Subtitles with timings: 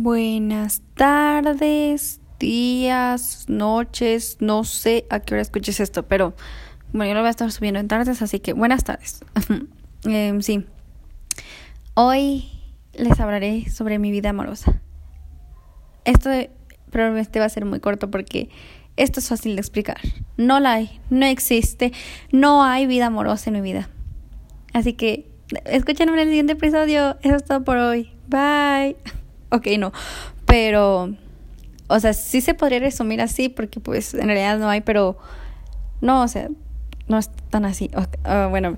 [0.00, 6.34] Buenas tardes, días, noches, no sé a qué hora escuches esto, pero
[6.92, 9.24] bueno, yo lo voy a estar subiendo en tardes, así que buenas tardes.
[10.04, 10.64] Em, sí,
[11.94, 12.48] hoy
[12.94, 14.80] les hablaré sobre mi vida amorosa.
[16.04, 16.30] Esto
[16.92, 18.50] probablemente va a ser muy corto porque
[18.96, 19.98] esto es fácil de explicar.
[20.36, 21.92] No la hay, no existe,
[22.30, 23.90] no hay vida amorosa en mi vida.
[24.72, 25.28] Así que
[25.64, 27.16] escúchenme en el siguiente episodio.
[27.22, 28.12] Eso es todo por hoy.
[28.28, 28.96] Bye.
[29.50, 29.92] ok, no,
[30.46, 31.14] pero,
[31.88, 35.18] o sea, sí se podría resumir así porque pues en realidad no hay, pero
[36.00, 36.48] no, o sea,
[37.08, 37.90] no es tan así.
[38.24, 38.76] Ah, bueno,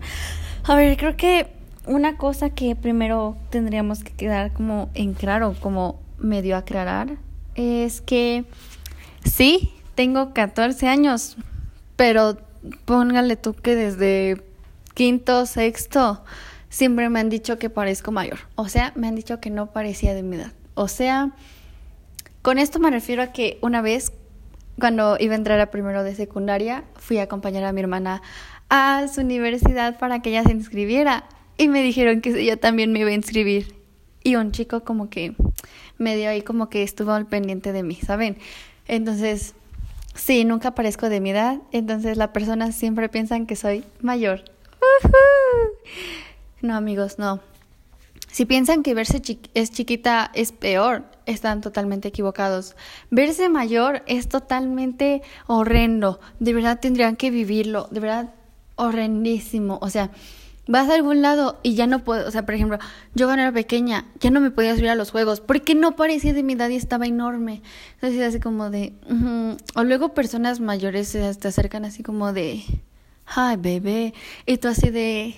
[0.65, 1.48] a ver, creo que
[1.87, 7.16] una cosa que primero tendríamos que quedar como en claro, como medio aclarar,
[7.55, 8.45] es que
[9.24, 11.37] sí, tengo 14 años,
[11.96, 12.38] pero
[12.84, 14.43] póngale tú que desde
[14.95, 16.23] quinto, sexto,
[16.68, 18.38] siempre me han dicho que parezco mayor.
[18.55, 20.52] O sea, me han dicho que no parecía de mi edad.
[20.74, 21.30] O sea,
[22.42, 24.12] con esto me refiero a que una vez,
[24.79, 28.23] cuando iba a entrar a primero de secundaria, fui a acompañar a mi hermana
[28.71, 31.24] a su universidad para que ella se inscribiera.
[31.59, 33.74] Y me dijeron que yo también me iba a inscribir.
[34.23, 35.35] Y un chico como que
[35.98, 38.38] me dio ahí como que estuvo al pendiente de mí, ¿saben?
[38.88, 39.54] Entonces,
[40.15, 41.59] sí, nunca parezco de mi edad.
[41.73, 44.45] Entonces las personas siempre piensan que soy mayor.
[46.63, 47.41] No, amigos, no.
[48.30, 49.20] Si piensan que verse
[49.54, 52.76] es chiquita es peor, están totalmente equivocados.
[53.10, 56.20] Verse mayor es totalmente horrendo.
[56.38, 57.88] De verdad tendrían que vivirlo.
[57.90, 58.34] De verdad,
[58.76, 59.78] horrendísimo.
[59.82, 60.10] O sea,
[60.68, 62.28] vas a algún lado y ya no puedo.
[62.28, 62.78] O sea, por ejemplo,
[63.14, 66.32] yo cuando era pequeña ya no me podía subir a los juegos porque no parecía
[66.32, 67.62] de mi edad y estaba enorme.
[67.94, 68.94] Entonces, así como de.
[69.75, 72.62] O luego personas mayores te acercan así como de.
[73.26, 74.14] Ay, bebé.
[74.47, 75.34] Y tú así de.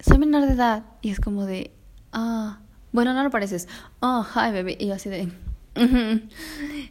[0.00, 0.84] Soy menor de edad.
[1.00, 1.72] Y es como de
[2.18, 2.58] ah,
[2.92, 3.68] bueno, no lo pareces.
[4.00, 4.76] Oh, hi, baby.
[4.78, 5.28] Y yo así de,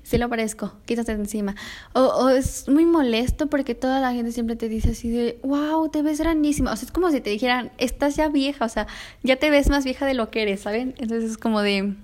[0.03, 1.56] sí lo parezco, quítate de encima.
[1.94, 6.02] O, es muy molesto porque toda la gente siempre te dice así de, wow, te
[6.02, 6.71] ves grandísima.
[6.71, 8.88] O sea, es como si te dijeran, estás ya vieja, o sea,
[9.23, 10.95] ya te ves más vieja de lo que eres, ¿saben?
[10.98, 11.95] Entonces es como de,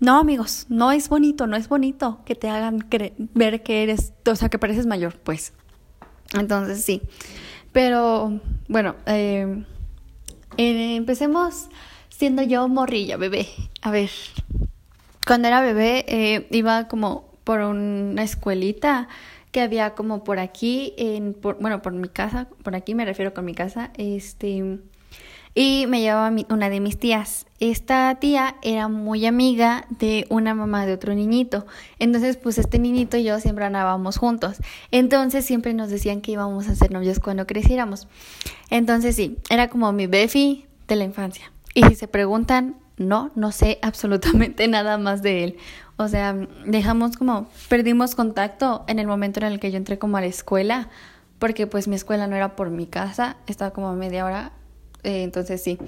[0.00, 2.86] no, amigos, no es bonito, no es bonito que te hagan
[3.34, 5.52] ver que eres, o sea, que pareces mayor, pues.
[6.34, 7.02] Entonces sí.
[7.72, 9.64] Pero, bueno, eh
[10.56, 11.68] eh, empecemos
[12.08, 13.48] siendo yo morrilla, bebé.
[13.82, 14.10] A ver,
[15.26, 19.08] cuando era bebé eh, iba como por una escuelita
[19.52, 23.44] que había como por aquí, en, bueno, por mi casa, por aquí me refiero con
[23.44, 24.78] mi casa, este,
[25.60, 27.44] y me llevaba una de mis tías.
[27.58, 31.66] Esta tía era muy amiga de una mamá de otro niñito.
[31.98, 34.58] Entonces, pues este niñito y yo siempre andábamos juntos.
[34.92, 38.06] Entonces, siempre nos decían que íbamos a ser novios cuando creciéramos.
[38.70, 41.50] Entonces, sí, era como mi befi de la infancia.
[41.74, 45.56] Y si se preguntan, no, no sé absolutamente nada más de él.
[45.96, 46.36] O sea,
[46.66, 50.28] dejamos como, perdimos contacto en el momento en el que yo entré como a la
[50.28, 50.88] escuela,
[51.40, 54.52] porque pues mi escuela no era por mi casa, estaba como a media hora
[55.02, 55.78] eh, entonces sí.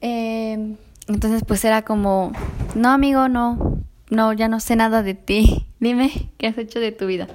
[0.00, 0.76] Eh,
[1.08, 2.32] entonces pues era como,
[2.74, 3.78] no amigo, no,
[4.10, 5.66] no, ya no sé nada de ti.
[5.80, 7.28] Dime qué has hecho de tu vida.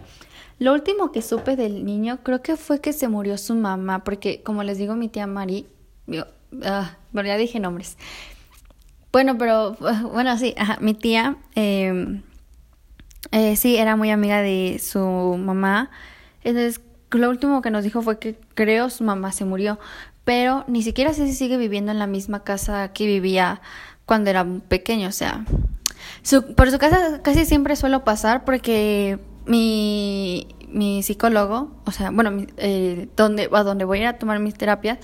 [0.59, 4.41] Lo último que supe del niño creo que fue que se murió su mamá, porque
[4.43, 5.65] como les digo mi tía Mari,
[6.07, 6.25] yo,
[6.63, 7.97] ah, bueno ya dije nombres.
[9.11, 9.73] Bueno, pero
[10.13, 12.21] bueno sí, mi tía em,
[13.31, 15.89] eh, sí era muy amiga de su mamá.
[16.43, 16.81] Entonces
[17.11, 19.79] lo último que nos dijo fue que creo su mamá se murió,
[20.23, 23.61] pero ni siquiera sé si sigue viviendo en la misma casa que vivía
[24.05, 25.45] cuando era pequeño, o sea,
[26.55, 33.07] por su casa casi siempre suelo pasar porque mi, mi psicólogo, o sea, bueno, eh,
[33.15, 34.99] donde, a donde voy a ir a tomar mis terapias,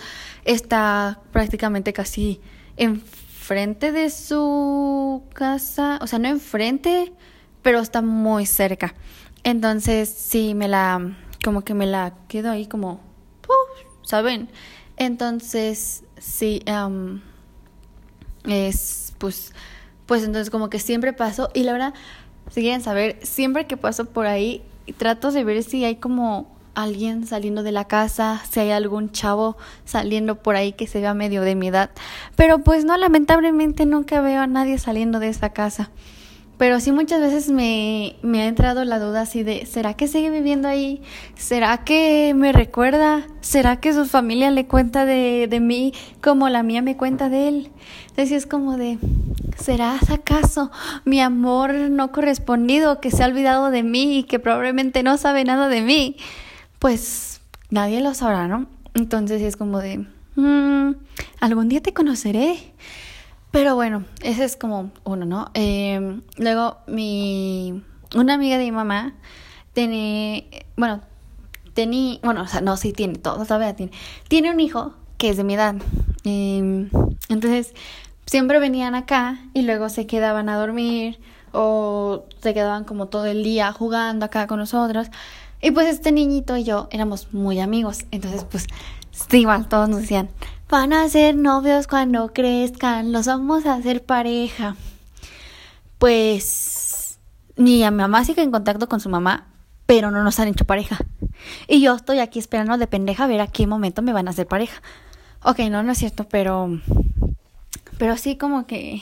[0.45, 2.41] está prácticamente casi
[2.77, 7.13] enfrente de su casa, o sea, no enfrente,
[7.61, 8.95] pero está muy cerca.
[9.43, 12.99] Entonces, sí, me la, como que me la quedo ahí como,
[14.03, 14.49] ¿saben?
[14.99, 16.61] Entonces, sí,
[18.43, 19.53] es pues,
[20.05, 21.93] pues entonces como que siempre paso y la verdad,
[22.51, 24.61] si quieren saber, siempre que paso por ahí,
[24.97, 29.55] trato de ver si hay como alguien saliendo de la casa, si hay algún chavo
[29.85, 31.91] saliendo por ahí que se vea medio de mi edad.
[32.35, 35.91] Pero pues no, lamentablemente nunca veo a nadie saliendo de esa casa.
[36.59, 40.29] Pero sí muchas veces me, me ha entrado la duda así de, ¿será que sigue
[40.29, 41.01] viviendo ahí?
[41.35, 43.25] ¿Será que me recuerda?
[43.39, 47.47] ¿Será que su familia le cuenta de, de mí como la mía me cuenta de
[47.47, 47.71] él?
[48.09, 48.97] Entonces es como de,
[49.57, 50.69] ¿será acaso
[51.05, 55.45] mi amor no correspondido que se ha olvidado de mí y que probablemente no sabe
[55.45, 56.17] nada de mí?
[56.77, 57.39] Pues
[57.69, 58.67] nadie lo sabrá, ¿no?
[58.95, 60.05] Entonces es como de,
[60.35, 60.91] mm,
[61.39, 62.73] algún día te conoceré.
[63.51, 65.51] Pero bueno, ese es como uno, ¿no?
[65.53, 67.83] Eh, luego, mi.
[68.15, 69.13] Una amiga de mi mamá
[69.73, 70.49] tiene.
[70.77, 71.01] Bueno,
[71.73, 72.19] tenía.
[72.23, 73.91] Bueno, o sea, no, sí tiene todo, todavía tiene.
[74.27, 75.75] Tiene un hijo que es de mi edad.
[76.25, 76.89] Eh,
[77.29, 77.73] entonces,
[78.25, 81.19] siempre venían acá y luego se quedaban a dormir
[81.51, 85.07] o se quedaban como todo el día jugando acá con nosotros.
[85.61, 88.05] Y pues este niñito y yo éramos muy amigos.
[88.11, 88.67] Entonces, pues,
[89.31, 90.29] igual todos nos decían,
[90.69, 94.75] van a ser novios cuando crezcan, los vamos a hacer pareja.
[95.97, 97.19] Pues,
[97.55, 99.47] mi mamá sigue en contacto con su mamá,
[99.85, 100.99] pero no nos han hecho pareja.
[101.67, 104.31] Y yo estoy aquí esperando de pendeja a ver a qué momento me van a
[104.31, 104.81] hacer pareja.
[105.43, 106.79] Ok, no, no es cierto, pero...
[107.97, 109.01] Pero sí como que...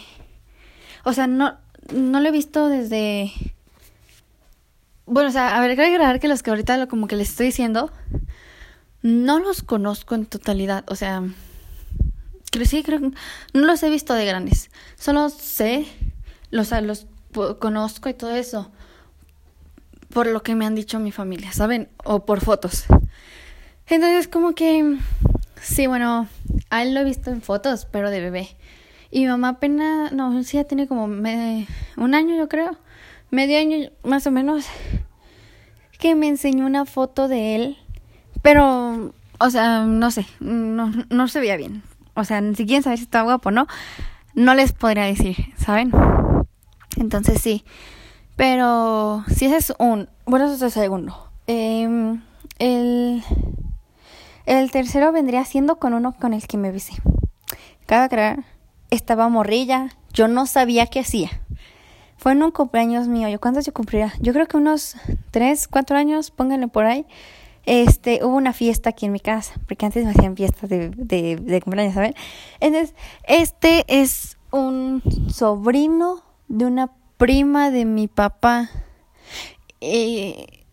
[1.03, 1.57] O sea, no,
[1.93, 3.31] no lo he visto desde
[5.07, 7.29] bueno, o sea, a ver, quiero agregar que los que ahorita lo, como que les
[7.29, 7.89] estoy diciendo,
[9.01, 10.83] no los conozco en totalidad.
[10.87, 11.23] O sea,
[12.51, 13.11] creo, sí, creo no
[13.53, 14.69] los he visto de grandes.
[14.95, 15.85] Solo sé,
[16.51, 17.07] los, los
[17.59, 18.71] conozco y todo eso.
[20.09, 21.89] Por lo que me han dicho mi familia, ¿saben?
[22.03, 22.85] O por fotos.
[23.87, 24.97] Entonces, como que,
[25.61, 26.27] sí, bueno,
[26.69, 28.49] a él lo he visto en fotos, pero de bebé.
[29.11, 32.77] Y mi mamá apenas, no, sí ya tiene como un año, yo creo
[33.29, 34.65] medio año más o menos,
[35.99, 37.77] que me enseñó una foto de él,
[38.41, 41.83] pero, o sea, no sé, no, no se veía bien.
[42.17, 43.67] O sea, si quieren saber si está guapo o no,
[44.33, 45.91] no les podría decir, ¿saben?
[46.97, 47.63] Entonces sí.
[48.35, 51.29] Pero si ese es un, bueno, eso es el segundo.
[51.45, 52.17] Eh,
[52.59, 53.23] el,
[54.47, 56.93] el tercero vendría siendo con uno con el que me besé.
[57.85, 58.39] Cada creer,
[58.89, 61.29] estaba morrilla, yo no sabía qué hacía.
[62.17, 63.29] Fue en un cumpleaños mío.
[63.29, 64.11] ¿Yo cuántos yo cumplía?
[64.19, 64.97] Yo creo que unos
[65.29, 67.05] tres, cuatro años, pónganle por ahí.
[67.67, 71.35] Este, hubo una fiesta aquí en mi casa, porque antes me hacían fiestas de, de,
[71.35, 72.15] de cumpleaños, ¿saben?
[72.61, 72.95] Entonces,
[73.27, 78.69] este es un sobrino de una prima de mi papá.
[79.81, 80.63] Eh,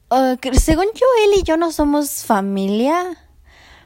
[0.52, 3.18] según yo, él y yo no somos familia,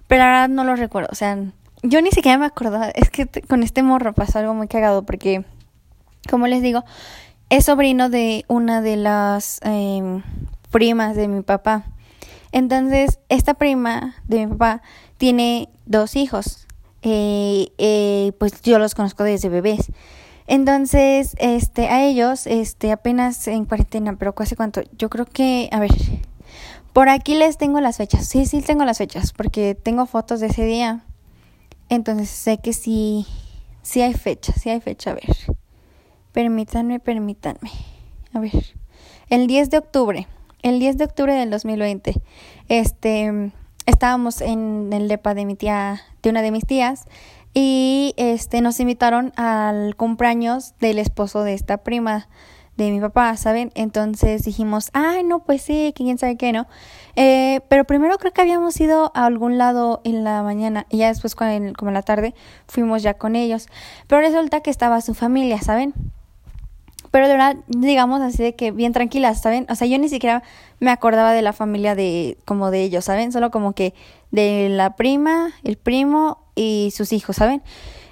[0.07, 1.09] pero ahora no lo recuerdo.
[1.11, 1.39] O sea,
[1.83, 2.91] yo ni siquiera me acordaba.
[2.91, 5.45] Es que con este morro pasó algo muy cagado, porque,
[6.29, 6.85] como les digo,
[7.49, 10.23] es sobrino de una de las em,
[10.71, 11.85] primas de mi papá.
[12.53, 14.83] Entonces, esta prima de mi papá
[15.17, 16.67] tiene dos hijos.
[17.03, 19.93] Eh, eh, pues yo los conozco desde bebés.
[20.47, 25.79] Entonces, este, a ellos, este, apenas en cuarentena, pero casi cuánto, yo creo que, a
[25.79, 25.91] ver,
[26.95, 28.27] por aquí les tengo las fechas.
[28.27, 31.05] Sí, sí tengo las fechas, porque tengo fotos de ese día.
[31.91, 33.27] Entonces sé que sí,
[33.83, 35.37] sí hay fecha, sí hay fecha, a ver.
[36.33, 37.71] Permítanme, permítanme.
[38.33, 38.53] A ver.
[39.29, 40.27] El 10 de octubre.
[40.63, 42.21] El 10 de octubre del 2020.
[42.69, 43.53] Este.
[43.89, 47.07] Estábamos en el depa de mi tía, de una de mis tías,
[47.55, 52.29] y este nos invitaron al cumpleaños del esposo de esta prima
[52.77, 53.73] de mi papá, ¿saben?
[53.75, 56.67] Entonces dijimos, ay, no, pues sí, quién sabe qué, ¿no?
[57.17, 61.09] Eh, pero primero creo que habíamos ido a algún lado en la mañana y ya
[61.09, 62.35] después, como en la tarde,
[62.67, 63.69] fuimos ya con ellos.
[64.07, 65.95] Pero resulta que estaba su familia, ¿saben?
[67.11, 69.67] Pero de verdad, digamos así de que bien tranquilas, ¿saben?
[69.71, 70.43] O sea, yo ni siquiera
[70.81, 73.33] me acordaba de la familia de, como de ellos, ¿saben?
[73.33, 73.95] Solo como que
[74.31, 77.63] de la prima, el primo y sus hijos, ¿saben?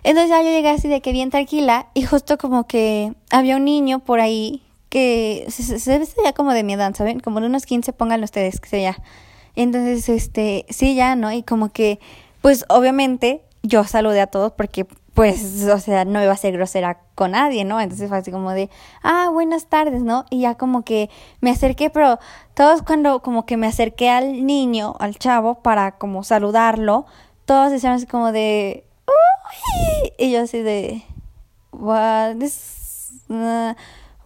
[0.03, 3.65] Entonces ya yo llegué así de que bien tranquila y justo como que había un
[3.65, 7.21] niño por ahí que se, se, ya como de mi edad, ¿saben?
[7.21, 8.97] Como de unos 15, pónganlo ustedes, que sea.
[9.57, 11.33] Entonces, este, sí, ya, ¿no?
[11.33, 11.99] Y como que,
[12.41, 14.87] pues obviamente yo saludé a todos porque
[15.17, 17.81] pues, o sea, no iba a ser grosera con nadie, ¿no?
[17.81, 18.69] Entonces fue así como de,
[19.03, 20.27] ah, buenas tardes, ¿no?
[20.29, 21.09] Y ya como que
[21.41, 22.19] me acerqué, pero
[22.53, 27.07] todos cuando como que me acerqué al niño, al chavo, para como saludarlo,
[27.47, 31.03] todos decían así como de, uy, y yo así de,
[31.73, 33.73] what is, uh,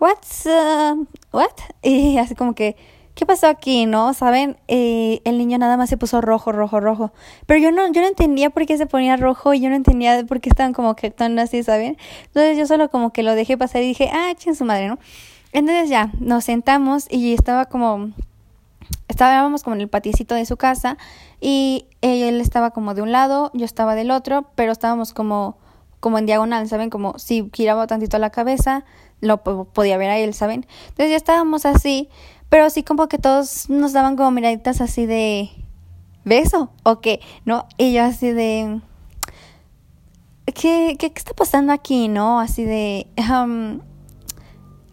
[0.01, 1.55] what's, uh, what?
[1.83, 2.75] Y así como que,
[3.21, 3.85] ¿qué pasó aquí?
[3.85, 4.15] ¿No?
[4.15, 4.57] ¿Saben?
[4.67, 7.13] Eh, el niño nada más se puso rojo, rojo, rojo.
[7.45, 10.25] Pero yo no, yo no entendía por qué se ponía rojo y yo no entendía
[10.25, 11.99] por qué estaban como que actuando así, ¿saben?
[12.29, 14.99] Entonces yo solo como que lo dejé pasar y dije, ah, ching su madre, ¿no?
[15.53, 18.09] Entonces ya, nos sentamos y estaba como,
[19.09, 20.97] estábamos como en el paticito de su casa
[21.43, 25.59] y él estaba como de un lado, yo estaba del otro, pero estábamos como,
[26.01, 26.89] como en diagonal, ¿saben?
[26.89, 28.87] Como si giraba tantito la cabeza,
[29.21, 30.67] lo podía ver a él, ¿saben?
[30.89, 32.09] Entonces ya estábamos así
[32.51, 35.51] pero sí como que todos nos daban como miraditas así de
[36.25, 37.67] beso o qué, ¿no?
[37.79, 38.81] Y yo así de
[40.45, 42.41] ¿qué, qué, está pasando aquí, no?
[42.41, 43.81] Así de um,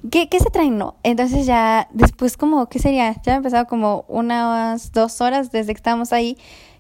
[0.10, 0.96] ¿qué, ¿qué se traen, no?
[1.04, 3.20] Entonces ya después como, ¿qué sería?
[3.24, 6.38] Ya ha empezado como unas dos horas desde que estábamos ahí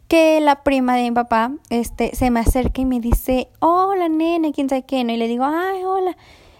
[0.07, 4.51] que la prima de mi papá, este, se me acerca y me dice, hola nena,
[4.53, 5.11] quién sabe qué, ¿no?
[5.11, 6.15] Y le digo, ay, hola.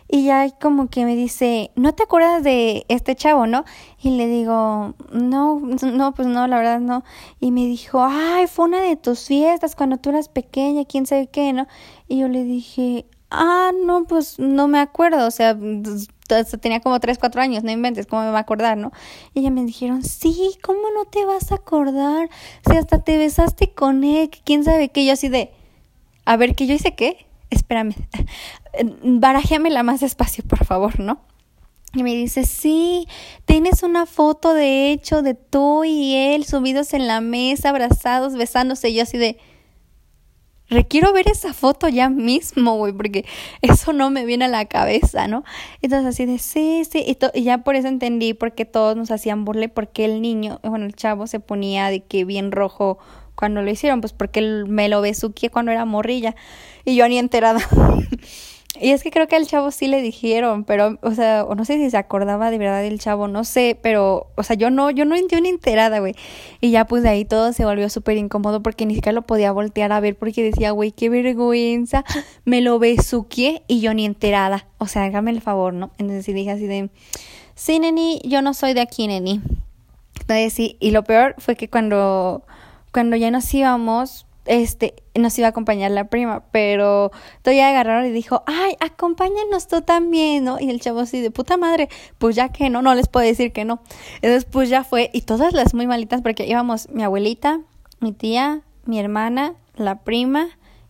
[0.09, 3.65] Y ya como que me dice, ¿no te acuerdas de este chavo, no?
[4.01, 7.03] Y le digo, no, no, pues no, la verdad no.
[7.41, 11.27] Y me dijo, ay, fue una de tus fiestas cuando tú eras pequeña, quién sabe
[11.27, 11.67] qué, ¿no?
[12.07, 15.57] Y yo le dije, ah, no, pues no me acuerdo, o sea,
[16.61, 18.91] tenía como 3, 4 años, no inventes, ¿cómo me va a acordar, no?
[19.33, 22.29] Y ella me dijeron, sí, ¿cómo no te vas a acordar?
[22.65, 25.51] Si hasta te besaste con él, quién sabe qué, yo así de,
[26.25, 27.26] a ver, ¿que yo hice qué?
[27.49, 27.95] Espérame,
[29.03, 31.21] barajéamela más despacio, por favor, ¿no?
[31.93, 33.07] Y me dice, sí,
[33.45, 38.89] tienes una foto de hecho de tú y él subidos en la mesa, abrazados, besándose.
[38.89, 39.37] Y yo así de,
[40.69, 43.25] requiero ver esa foto ya mismo, güey, porque
[43.61, 45.43] eso no me viene a la cabeza, ¿no?
[45.81, 49.09] Entonces así de, sí, sí, y, y ya por eso entendí por qué todos nos
[49.09, 52.99] hacían burle, porque el niño, bueno, el chavo se ponía de que bien rojo
[53.37, 56.35] cuando lo hicieron, pues porque me lo besuqué cuando era morrilla
[56.83, 57.61] y yo ni enterada.
[58.81, 61.63] y es que creo que al chavo sí le dijeron, pero, o sea, o no
[61.63, 64.89] sé si se acordaba de verdad del chavo, no sé, pero, o sea, yo no,
[64.89, 66.15] yo no, yo ni enterada, güey.
[66.61, 69.51] Y ya pues de ahí todo se volvió súper incómodo porque ni siquiera lo podía
[69.51, 72.03] voltear a ver porque decía, güey, qué vergüenza,
[72.43, 74.67] me lo besuqué y yo ni enterada.
[74.79, 75.91] O sea, hágame el favor, ¿no?
[75.99, 76.89] Entonces sí dije así de,
[77.53, 79.41] sí, neni, yo no soy de aquí, neni.
[80.21, 82.43] Entonces sí, y lo peor fue que cuando
[82.97, 87.11] cuando ya nos íbamos, este, nos iba a acompañar la prima, pero
[87.43, 90.59] todavía agarraron y dijo, ay, acompáñanos tú también, ¿no?
[90.59, 93.53] Y el chavo así de puta madre, pues ya que no, no les puedo decir
[93.53, 93.81] que no.
[94.15, 97.61] Entonces, pues ya fue, y todas las muy malitas, porque íbamos mi abuelita,
[97.99, 100.47] mi tía, mi hermana, la prima,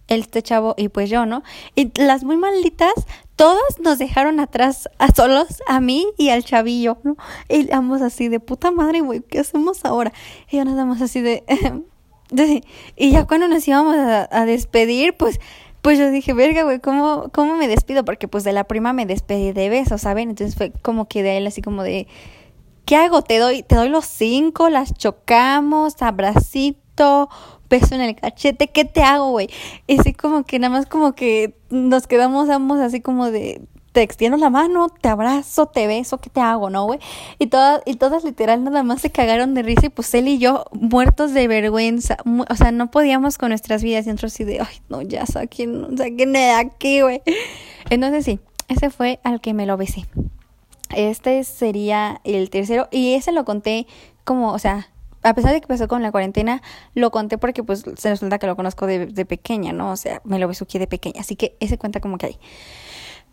[0.08, 1.44] este chavo y pues yo, ¿no?
[1.76, 2.94] Y las muy malitas,
[3.36, 7.18] todas nos dejaron atrás a solos, a mí y al chavillo, ¿no?
[7.50, 10.14] Y ambos así de puta madre, güey, ¿qué hacemos ahora?
[10.50, 11.44] Y yo nada más así de...
[12.96, 15.40] y ya cuando nos íbamos a, despedir, pues
[15.82, 18.04] pues yo dije, verga, güey, ¿cómo, ¿cómo me despido?
[18.04, 20.30] Porque pues de la prima me despedí de besos, ¿saben?
[20.30, 22.08] Entonces fue como que de él así como de,
[22.84, 23.22] ¿qué hago?
[23.22, 27.30] Te doy, te doy los cinco, las chocamos, abracito,
[27.70, 29.50] beso en el cachete, ¿qué te hago, güey?
[29.86, 33.62] Y así como que nada más como que nos quedamos ambos así como de,
[33.98, 37.00] te extiendo la mano, te abrazo, te beso, ¿qué te hago, no, güey?
[37.40, 40.38] Y todas, y todas literal nada más se cagaron de risa y pues él y
[40.38, 44.60] yo muertos de vergüenza, o sea, no podíamos con nuestras vidas y nosotros así de,
[44.60, 47.24] ay, no, ya saquen, saquen de aquí, güey.
[47.90, 50.06] Entonces sí, ese fue al que me lo besé.
[50.96, 53.88] Este sería el tercero y ese lo conté
[54.26, 54.90] como, o sea,
[55.24, 56.62] a pesar de que pasó con la cuarentena,
[56.94, 59.90] lo conté porque pues se resulta que lo conozco de, de pequeña, ¿no?
[59.90, 62.40] O sea, me lo besuqué de pequeña, así que ese cuenta como que hay.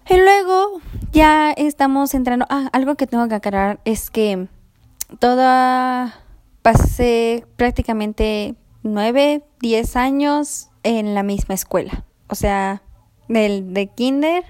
[0.09, 0.81] Y luego
[1.13, 2.47] ya estamos entrando.
[2.49, 4.49] Ah, algo que tengo que aclarar es que
[5.19, 6.21] toda.
[6.63, 12.07] Pasé prácticamente nueve, diez años en la misma escuela.
[12.29, 12.83] O sea,
[13.29, 14.45] del de kinder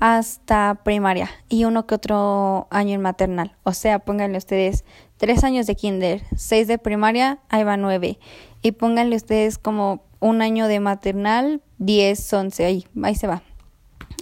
[0.00, 3.56] hasta primaria y uno que otro año en maternal.
[3.64, 4.84] O sea, pónganle ustedes
[5.16, 8.18] tres años de kinder, seis de primaria, ahí va nueve.
[8.62, 13.42] Y pónganle ustedes como un año de maternal, diez, once, ahí, ahí se va.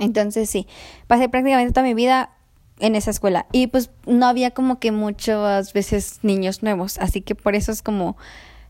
[0.00, 0.66] Entonces sí,
[1.06, 2.30] pasé prácticamente toda mi vida
[2.78, 7.34] en esa escuela y pues no había como que muchas veces niños nuevos, así que
[7.34, 8.16] por eso es como,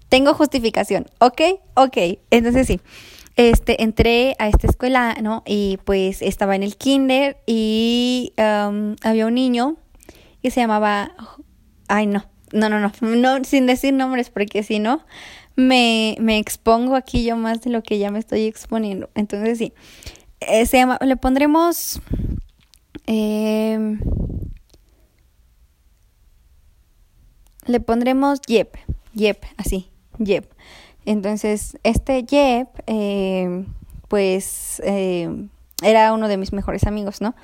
[0.08, 1.40] tengo justificación, ¿ok?
[1.74, 1.96] Ok,
[2.30, 2.80] entonces sí,
[3.36, 5.42] este, entré a esta escuela, ¿no?
[5.44, 9.76] Y pues estaba en el kinder y um, había un niño
[10.42, 11.12] que se llamaba,
[11.88, 15.04] ay no, no, no, no, no, sin decir nombres porque si no,
[15.56, 19.72] me, me expongo aquí yo más de lo que ya me estoy exponiendo, entonces sí.
[20.40, 22.00] Se le pondremos
[23.06, 23.98] eh,
[27.66, 28.76] le pondremos Yep,
[29.14, 30.50] Yep, así, Yep.
[31.04, 33.64] Entonces, este Yep, eh,
[34.08, 35.48] pues, eh,
[35.82, 37.34] era uno de mis mejores amigos, ¿no?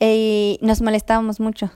[0.00, 1.70] Y nos molestábamos mucho.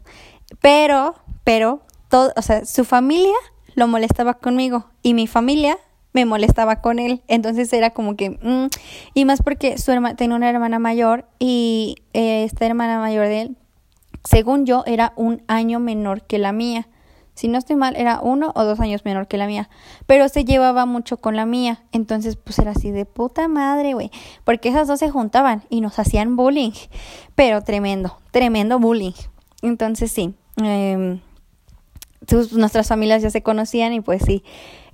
[0.61, 1.15] Pero,
[1.45, 3.35] pero, todo, o sea, su familia
[3.75, 5.79] lo molestaba conmigo y mi familia
[6.13, 7.23] me molestaba con él.
[7.29, 8.31] Entonces era como que...
[8.31, 8.69] Mm,
[9.15, 13.41] y más porque su hermana tenía una hermana mayor y eh, esta hermana mayor de
[13.43, 13.57] él,
[14.25, 16.89] según yo, era un año menor que la mía.
[17.35, 19.71] Si no estoy mal, era uno o dos años menor que la mía.
[20.07, 21.83] Pero se llevaba mucho con la mía.
[21.91, 24.11] Entonces, pues era así de puta madre, güey.
[24.45, 26.73] Porque esas dos se juntaban y nos hacían bullying.
[27.35, 29.13] Pero tremendo, tremendo bullying.
[29.63, 30.35] Entonces, sí.
[30.63, 31.21] Eh,
[32.53, 34.43] nuestras familias ya se conocían y pues sí.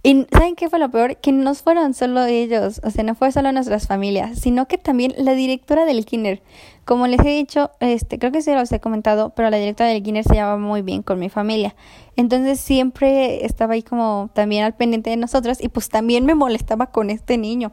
[0.03, 1.17] Y ¿saben qué fue lo peor?
[1.17, 5.13] Que no fueron solo ellos, o sea, no fue solo nuestras familias, sino que también
[5.19, 6.41] la directora del kinder.
[6.85, 10.03] Como les he dicho, este, creo que se los he comentado, pero la directora del
[10.03, 11.75] kinder se llevaba muy bien con mi familia.
[12.17, 16.87] Entonces siempre estaba ahí como también al pendiente de nosotros y pues también me molestaba
[16.87, 17.73] con este niño.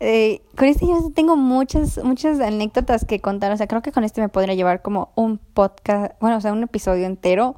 [0.00, 3.52] Eh, con este yo tengo muchas, muchas anécdotas que contar.
[3.52, 6.52] O sea, creo que con este me podría llevar como un podcast, bueno, o sea,
[6.52, 7.56] un episodio entero.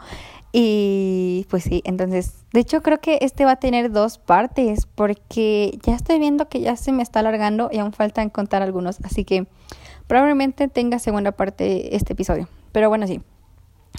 [0.58, 5.78] Y pues sí, entonces, de hecho creo que este va a tener dos partes porque
[5.82, 8.96] ya estoy viendo que ya se me está alargando y aún faltan contar algunos.
[9.04, 9.46] Así que
[10.06, 12.48] probablemente tenga segunda parte este episodio.
[12.72, 13.20] Pero bueno, sí.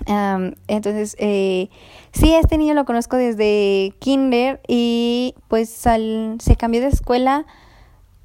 [0.07, 1.69] entonces, eh,
[2.11, 7.45] sí, este niño lo conozco desde kinder y pues se cambió de escuela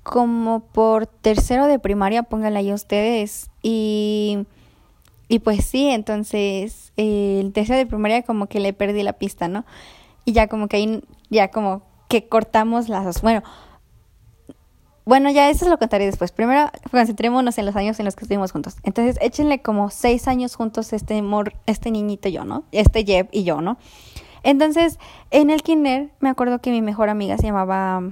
[0.02, 3.50] como por tercero de primaria, pónganla ahí ustedes.
[3.62, 4.46] Y,
[5.32, 9.64] y pues sí, entonces el tercero de primaria como que le perdí la pista, ¿no?
[10.26, 13.22] Y ya como que ahí, ya como que cortamos las...
[13.22, 13.42] Bueno,
[15.06, 16.32] bueno, ya eso lo contaré después.
[16.32, 18.76] Primero, concentrémonos en los años en los que estuvimos juntos.
[18.82, 22.64] Entonces, échenle como seis años juntos este mor, este niñito y yo, ¿no?
[22.70, 23.78] Este Jeb y yo, ¿no?
[24.42, 24.98] Entonces,
[25.30, 28.02] en el kinder, me acuerdo que mi mejor amiga se llamaba...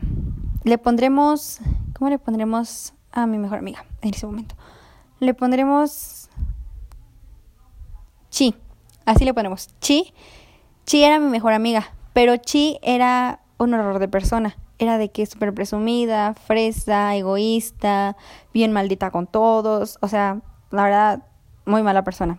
[0.64, 1.60] Le pondremos
[2.00, 4.54] ¿Cómo le pondremos a mi mejor amiga en ese momento?
[5.18, 6.19] Le pondremos
[8.40, 8.54] Chi.
[9.04, 9.68] Así le ponemos.
[9.80, 10.14] Chi.
[10.86, 11.92] Chi era mi mejor amiga.
[12.14, 14.56] Pero Chi era un horror de persona.
[14.78, 18.16] Era de que súper presumida, fresa, egoísta,
[18.54, 19.98] bien maldita con todos.
[20.00, 21.22] O sea, la verdad,
[21.66, 22.38] muy mala persona.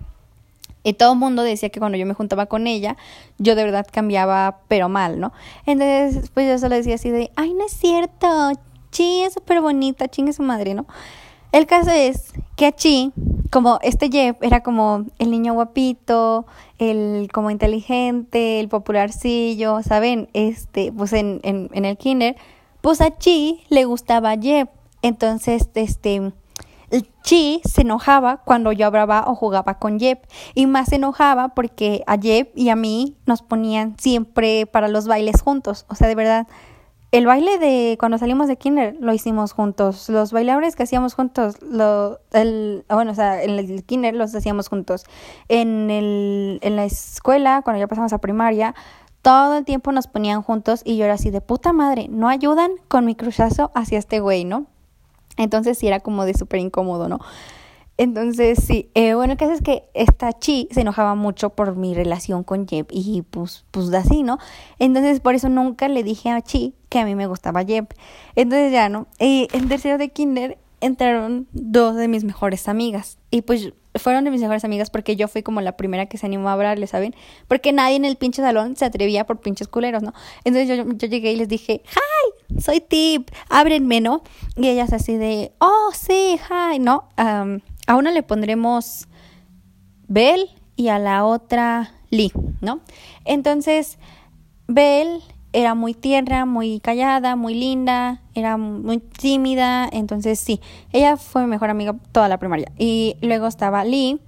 [0.82, 2.98] Y todo el mundo decía que cuando yo me juntaba con ella,
[3.38, 5.32] yo de verdad cambiaba, pero mal, ¿no?
[5.68, 8.54] Entonces, pues yo solo decía así de, ay, no es cierto,
[8.90, 10.88] Chi es súper bonita, chingue su madre, ¿no?
[11.52, 13.12] El caso es que a Chi,
[13.50, 16.46] como este Jeff era como el niño guapito,
[16.78, 20.30] el como inteligente, el popularcillo, ¿saben?
[20.34, 22.38] Este, pues en, en, el kinder,
[22.80, 24.70] pues a Chi le gustaba Jeff.
[25.02, 26.32] Entonces, este,
[27.24, 30.20] Chi se enojaba cuando yo hablaba o jugaba con Jeff
[30.56, 35.06] y más se enojaba porque a Jeff y a mí nos ponían siempre para los
[35.06, 36.48] bailes juntos, o sea, de verdad
[37.12, 40.08] el baile de cuando salimos de kinder lo hicimos juntos.
[40.08, 44.70] Los bailadores que hacíamos juntos, lo, el, bueno, o sea, en el kinder los hacíamos
[44.70, 45.04] juntos.
[45.50, 48.76] En, el, en la escuela, cuando ya pasamos a primaria,
[49.22, 52.72] todo el tiempo nos ponían juntos y yo era así de puta madre, no ayudan
[52.88, 54.68] con mi cruzazo hacia este güey, ¿no?
[55.38, 57.20] Entonces sí era como de súper incómodo, ¿no?
[57.98, 61.94] Entonces, sí, eh, bueno, el caso es que esta Chi se enojaba mucho por mi
[61.94, 64.40] relación con Jeb y pues, pues así, ¿no?
[64.80, 67.88] Entonces, por eso nunca le dije a Chi que a mí me gustaba Jeb.
[68.36, 69.08] Entonces ya, ¿no?
[69.18, 74.32] Y en tercero de kinder entraron dos de mis mejores amigas y pues fueron de
[74.32, 77.16] mis mejores amigas porque yo fui como la primera que se animó a hablarle, ¿saben?
[77.48, 80.14] Porque nadie en el pinche salón se atrevía por pinches culeros, ¿no?
[80.44, 82.60] Entonces yo, yo llegué y les dije, ¡Hi!
[82.60, 84.24] Soy Tip, ábrenme, ¿no?
[84.58, 87.08] Y ellas así de, oh, sí, hi, ¿no?
[87.16, 89.08] A una le pondremos
[90.10, 92.82] Belle y a la otra Lee, ¿no?
[93.24, 93.98] Entonces,
[94.68, 95.22] Belle
[95.54, 100.62] era muy tierna, muy callada, muy linda, era muy tímida, entonces sí,
[100.92, 102.72] ella fue mi mejor amiga toda la primaria.
[102.78, 104.20] Y luego estaba Lee,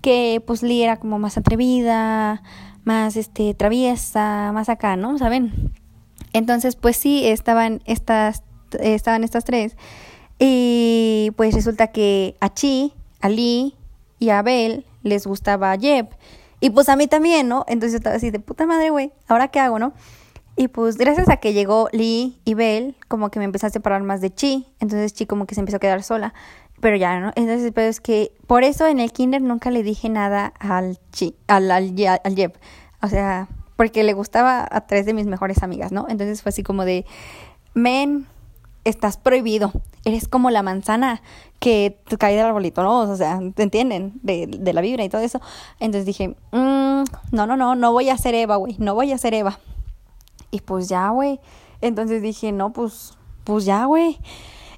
[0.00, 2.42] que pues Lee era como más atrevida,
[2.84, 5.18] más este traviesa, más acá, ¿no?
[5.18, 5.72] ¿Saben?
[6.32, 8.42] Entonces, pues sí, estaban estas
[8.80, 9.76] estaban estas tres.
[10.38, 13.74] Y pues resulta que a Chi a Lee
[14.18, 16.08] y a Bel les gustaba Jeb.
[16.60, 17.64] Y pues a mí también, ¿no?
[17.68, 19.92] Entonces estaba así de puta madre, güey, ¿ahora qué hago, no?
[20.60, 24.02] Y pues gracias a que llegó Lee y Bel, como que me empecé a separar
[24.02, 24.66] más de Chi.
[24.80, 26.34] Entonces Chi como que se empezó a quedar sola.
[26.80, 27.30] Pero ya, ¿no?
[27.36, 31.36] Entonces, pero es que por eso en el kinder nunca le dije nada al Chi,
[31.46, 31.94] al, al,
[32.24, 32.58] al Jeb.
[33.00, 36.06] O sea, porque le gustaba a tres de mis mejores amigas, ¿no?
[36.08, 37.06] Entonces fue así como de,
[37.74, 38.26] men,
[38.82, 39.70] estás prohibido.
[40.04, 41.22] Eres como la manzana
[41.60, 43.02] que cae del arbolito, ¿no?
[43.02, 44.14] O sea, ¿te entienden?
[44.24, 45.40] De, de la vibra y todo eso.
[45.78, 49.18] Entonces dije, mm, no, no, no, no voy a ser Eva, güey, no voy a
[49.18, 49.60] ser Eva.
[50.50, 51.40] Y pues ya, güey.
[51.80, 54.18] Entonces dije, no, pues, pues ya, güey.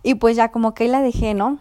[0.03, 1.59] Y pues ya como que la dejé, ¿no?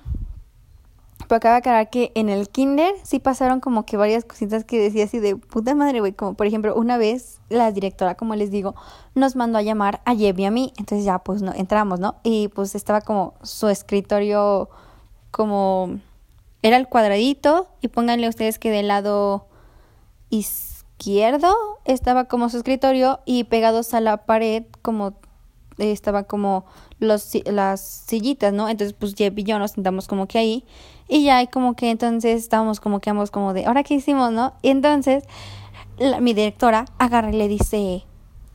[1.27, 4.79] Pero acaba de aclarar que en el kinder sí pasaron como que varias cositas que
[4.79, 6.13] decía así de puta madre, güey.
[6.13, 8.73] Como por ejemplo, una vez la directora, como les digo,
[9.13, 10.73] nos mandó a llamar a Jeb y a mí.
[10.77, 12.15] Entonces ya pues no, entramos, ¿no?
[12.23, 14.69] Y pues estaba como su escritorio
[15.31, 15.99] como...
[16.61, 19.45] Era el cuadradito y pónganle ustedes que del lado
[20.29, 20.68] izquierdo
[21.85, 25.13] estaba como su escritorio y pegados a la pared como
[25.77, 26.65] estaba como
[26.99, 28.69] los, las sillitas, ¿no?
[28.69, 30.65] Entonces, pues Jeb y yo nos sentamos como que ahí.
[31.07, 34.53] Y ya como que entonces estábamos como que ambos como de, ¿ahora qué hicimos, no?
[34.61, 35.23] Y entonces
[36.21, 38.03] mi directora agarra y le dice,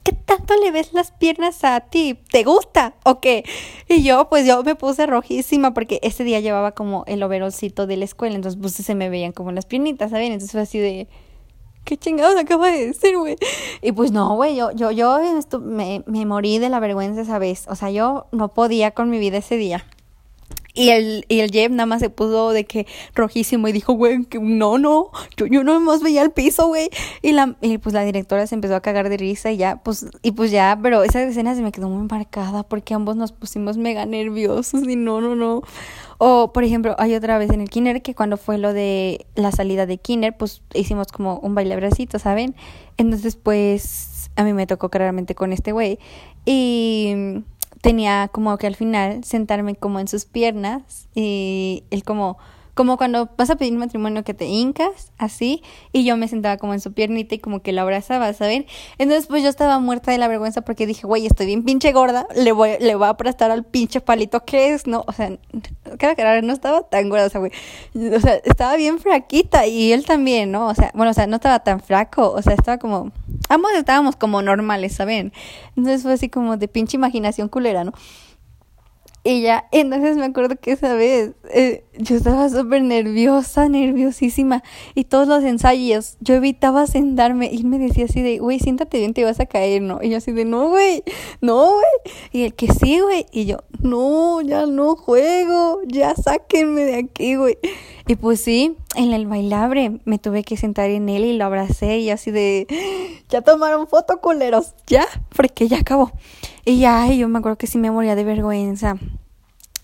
[0.03, 2.19] ¿qué tanto le ves las piernas a ti?
[2.31, 3.45] ¿Te gusta o qué?
[3.89, 7.97] Y yo, pues yo me puse rojísima porque ese día llevaba como el overolcito de
[7.97, 10.33] la escuela, entonces pues se me veían como las piernitas, ¿saben?
[10.33, 11.09] Entonces fue así de...
[11.85, 13.37] ¿Qué chingados acaba de decir, güey?
[13.83, 15.19] Y pues no, güey, yo, yo, yo
[15.61, 17.67] me, me morí de la vergüenza esa vez.
[17.69, 19.85] O sea, yo no podía con mi vida ese día.
[20.77, 24.25] Y el, y el Jeff nada más se puso de que rojísimo y dijo, güey,
[24.25, 26.91] que no, no, yo, yo no más veía el piso, güey.
[27.23, 30.07] Y la, y pues la directora se empezó a cagar de risa y ya, pues,
[30.23, 33.77] y pues ya, pero esa escena se me quedó muy marcada porque ambos nos pusimos
[33.77, 35.63] mega nerviosos y no, no, no.
[36.19, 39.53] O, por ejemplo, hay otra vez en el Kinder que cuando fue lo de la
[39.53, 42.55] salida de Kinder, pues hicimos como un baile bracito, ¿saben?
[42.97, 45.99] Entonces, pues, a mí me tocó claramente con este güey.
[46.45, 47.43] Y
[47.81, 52.39] tenía como que al final sentarme como en sus piernas y él como
[52.75, 56.75] como cuando vas a pedir matrimonio que te hincas, así, y yo me sentaba como
[56.75, 58.67] en su piernita y como que la abrazaba, ¿saben?
[58.99, 62.27] Entonces, pues yo estaba muerta de la vergüenza porque dije, güey, estoy bien pinche gorda,
[62.35, 65.05] le voy, le voy a prestar al pinche palito que es, ¿no?
[65.07, 67.53] O sea, no estaba tan gorda, o güey,
[68.15, 70.67] o sea, estaba bien fraquita y él también, ¿no?
[70.67, 73.13] O sea, bueno, o sea, no estaba tan flaco, o sea, estaba como,
[73.49, 75.33] ambos estábamos como normales, ¿saben?
[75.77, 77.93] Entonces fue así como de pinche imaginación culera, ¿no?
[79.27, 84.63] Y ya, entonces me acuerdo que esa vez eh, yo estaba súper nerviosa, nerviosísima.
[84.95, 87.49] Y todos los ensayos, yo evitaba sentarme.
[87.51, 90.01] Y él me decía así de, güey, siéntate bien, te vas a caer, ¿no?
[90.03, 91.03] Y yo así de, no, güey,
[91.41, 92.15] no, güey.
[92.33, 93.25] Y el que sí, güey.
[93.33, 97.57] Y yo, no, ya no juego, ya sáquenme de aquí, güey.
[98.07, 101.97] Y pues sí, en el bailable me tuve que sentar en él y lo abracé
[101.99, 102.67] y así de,
[103.31, 106.13] ya tomaron foto, culeros, ya, porque ya acabó.
[106.65, 108.97] Y ya, yo me acuerdo que sí me moría de vergüenza.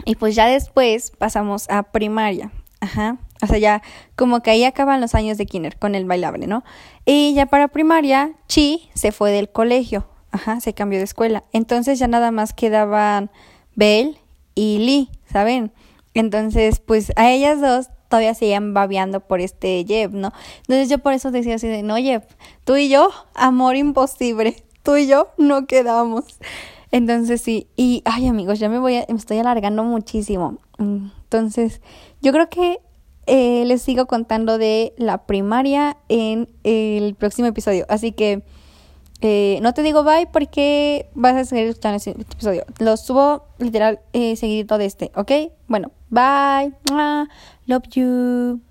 [0.05, 2.53] Y pues ya después pasamos a primaria.
[2.81, 3.19] Ajá.
[3.43, 3.83] O sea, ya
[4.16, 6.64] como que ahí acaban los años de kinder con el bailable, ¿no?
[7.05, 10.07] Y ya para primaria, Chi se fue del colegio.
[10.31, 11.45] Ajá, se cambió de escuela.
[11.53, 13.31] Entonces ya nada más quedaban
[13.75, 14.19] Belle
[14.55, 15.73] y Lee, ¿saben?
[16.14, 20.33] Entonces, pues a ellas dos todavía seguían babeando por este Jeff, ¿no?
[20.62, 22.25] Entonces yo por eso decía así de, no, Jeff,
[22.64, 26.25] tú y yo, amor imposible tú y yo no quedamos.
[26.93, 30.59] Entonces sí, y ay amigos, ya me voy me estoy alargando muchísimo.
[30.79, 31.81] Entonces,
[32.21, 32.81] yo creo que
[33.27, 37.87] eh, les sigo contando de la primaria en el próximo episodio.
[37.88, 38.43] Así que
[39.21, 42.64] eh, no te digo bye porque vas a seguir escuchando ese episodio.
[42.79, 45.31] Lo subo literal eh, seguidito de este, ¿ok?
[45.69, 46.75] Bueno, bye.
[47.66, 48.69] Love you.